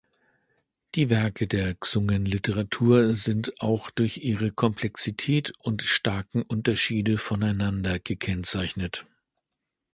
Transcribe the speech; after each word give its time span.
Die 0.95 1.11
Werke 1.11 1.45
der 1.45 1.75
Xungen-Literatur 1.75 3.13
sind 3.13 3.53
auch 3.61 3.91
durch 3.91 4.17
ihre 4.17 4.49
Komplexität 4.51 5.53
und 5.59 5.83
starken 5.83 6.41
Unterschiede 6.41 7.19
voneinander 7.19 7.99
gekennzeichnet. 7.99 9.05